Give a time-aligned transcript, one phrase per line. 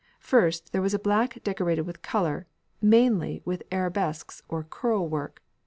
[0.19, 2.47] First there was a black decorated with colour,
[2.81, 5.43] mainly with arabesques or curl work.